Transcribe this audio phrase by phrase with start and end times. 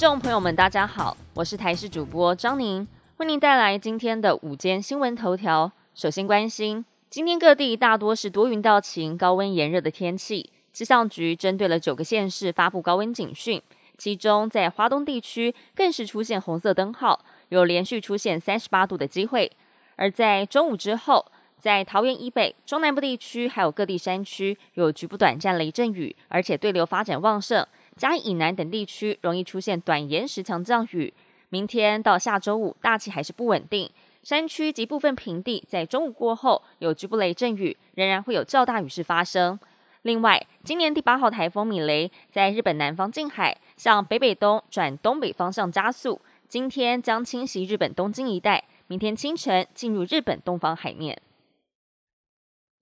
[0.00, 5.70] 众朋友们，大家好，我是台视主播张宁，为您带来今天的午间新闻头条。
[5.94, 10.50] 首先关心，今天各地大多是多云到晴、高温炎热的天气。
[10.72, 13.60] 气象局针对了九个县市发布高温警讯，
[13.98, 19.52] 其中在华东地区更是出现红色灯号，有连续出现三十八度的机会。
[19.96, 21.26] 而在中午之后，
[21.58, 27.66] 在桃园以北、中南部地区还有各地山区有局部短暂雷阵雨，而且对流发展旺盛。
[28.00, 31.12] 嘉义以南等地区容易出现短延时强降雨。
[31.50, 33.90] 明天到下周五，大气还是不稳定，
[34.22, 39.60] 山区及部分平地在中午过后有局部雷阵雨，仍然会有较大雨势发生。
[40.00, 51.20] 另外，今年第八号台风米雷在日本南方近海向北北东转东北方向加速，今天将侵袭日本东京一带，明天清晨进入日本东方海面。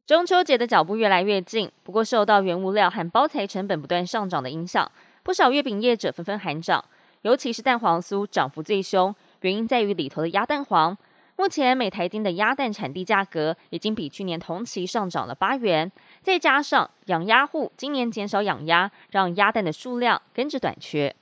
[0.07, 4.91] 中秋节的脚步越来越近，不过受到原物料和包材成本不断上涨的影响。
[5.29, 6.83] 不少月饼业者纷纷喊涨，
[7.21, 10.97] 尤其是蛋黄酥涨幅最凶，原因在于里头的鸭蛋黄。
[11.37, 21.15] 目前每台斤的鸭蛋产地价格已经比去年同期上涨了八元，再加上养鸭户今年减少养鸭，让鸭蛋的数量跟着短缺。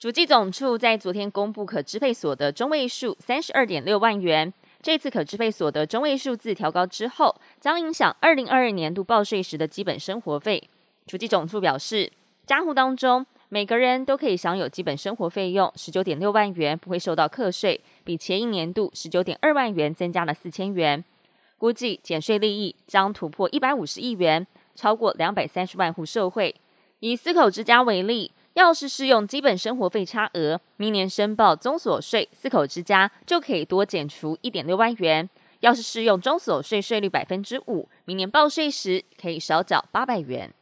[0.00, 10.68] 主计总处在昨天公布可支配所得中位数三十二点六万元，这次可支配所得中位数字调高之后，将影响二零二二年度报税时的基本生活费。
[11.06, 12.10] 主计总处表示。
[12.44, 21.04] 家户当中，每个人都可以享有基本生活费用十九点六万元，不会受到课税，比前一年度十九点二万元增加了四千元。
[21.56, 26.52] 估计减税利益将突破一百五十亿元，超过两百三十万户受惠。
[26.98, 35.28] 以四口之家为例，要是适用基本生活费差额，明年申报综所税，四口之家就可以多减除一点六万元；
[35.60, 40.52] 要是适用中所税税率百分之五，明年报税时可以少缴八百元。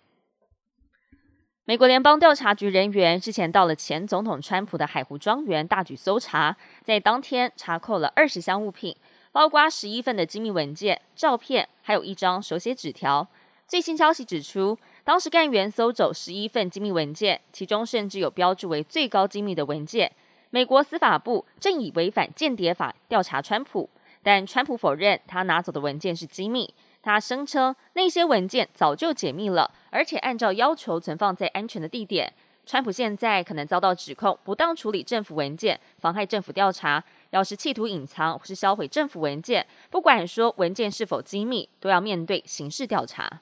[1.70, 8.96] 美国联邦调查局人员之前到了前总统川普的海湖庄园大举搜查，在当天查扣了二十箱物品，
[9.30, 13.24] 包括十一份的机密文件、照片，还有一张手写纸条。
[13.68, 20.10] 最新消息指出，当时干员搜走十一份机密文件，其中甚至有标注为最高机密的文件。
[20.50, 23.88] 美国司法部正以违反间谍法调查川普，
[24.24, 26.74] 但川普否认他拿走的文件是机密。
[27.02, 32.32] 他声称那些文件早就解密了，而且按照要求存放在安全的地点。
[32.66, 37.02] 川普现在可能遭到指控不当处理政府文件，妨害政府调查。
[37.30, 43.40] 要是企图隐藏或是销毁政府文件，不管说文件是否机密，都要面对刑事调查。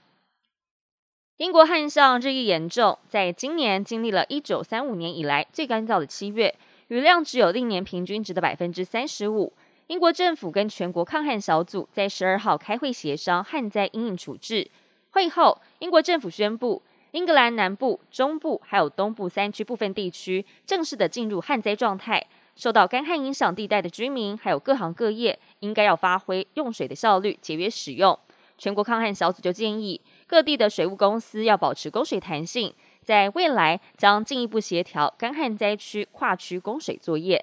[1.38, 6.54] 英国旱象日益严重，在今年经历了一九三五年以来最干燥的七月，
[6.88, 9.52] 雨量只有历年平均值的百分之三十五。
[9.88, 14.70] 英国政府跟全国抗旱小组在十二号开会协商旱灾应应处置。
[15.12, 16.82] 会后，英国政府宣布，
[17.12, 22.22] 英格兰南部、中部还有东部三区部分地区正式的进入旱灾状态。
[22.54, 28.18] 受到干旱影响地带的居民还有各行各业，应该要发挥用水的效率，节约使用。
[28.58, 37.42] 全国抗旱小组就建议各地的水务公司要保持供水弹性，在未来将进一步协调干旱灾区跨区供水作业。